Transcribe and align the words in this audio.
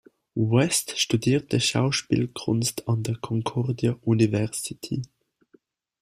West 0.33 0.97
studierte 0.97 1.59
Schauspielkunst 1.59 2.87
an 2.89 3.03
der 3.03 3.17
Concordia 3.17 3.99
University. 4.01 5.03